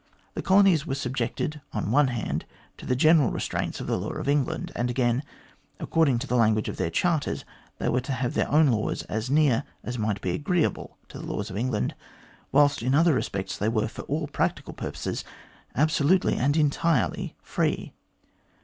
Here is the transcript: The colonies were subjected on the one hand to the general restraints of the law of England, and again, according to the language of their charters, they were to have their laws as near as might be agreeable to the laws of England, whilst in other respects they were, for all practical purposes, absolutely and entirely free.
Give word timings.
The 0.33 0.41
colonies 0.41 0.83
were 0.83 0.95
subjected 0.95 1.61
on 1.73 1.83
the 1.85 1.89
one 1.91 2.07
hand 2.07 2.45
to 2.77 2.87
the 2.87 2.95
general 2.95 3.29
restraints 3.29 3.79
of 3.79 3.85
the 3.85 3.99
law 3.99 4.09
of 4.13 4.27
England, 4.27 4.71
and 4.75 4.89
again, 4.89 5.21
according 5.79 6.17
to 6.17 6.25
the 6.25 6.35
language 6.35 6.67
of 6.67 6.77
their 6.77 6.89
charters, 6.89 7.45
they 7.77 7.87
were 7.87 8.01
to 8.01 8.11
have 8.11 8.33
their 8.33 8.49
laws 8.49 9.03
as 9.03 9.29
near 9.29 9.63
as 9.83 9.99
might 9.99 10.19
be 10.19 10.31
agreeable 10.31 10.97
to 11.09 11.19
the 11.19 11.25
laws 11.27 11.51
of 11.51 11.57
England, 11.57 11.93
whilst 12.51 12.81
in 12.81 12.95
other 12.95 13.13
respects 13.13 13.55
they 13.59 13.69
were, 13.69 13.87
for 13.87 14.01
all 14.05 14.25
practical 14.25 14.73
purposes, 14.73 15.23
absolutely 15.75 16.35
and 16.35 16.57
entirely 16.57 17.35
free. 17.43 17.93